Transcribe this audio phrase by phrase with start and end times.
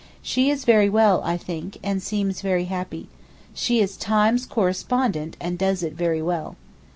[0.23, 3.07] She is very well, I think, and seems very happy.
[3.53, 6.55] She is Times correspondent and does it very well.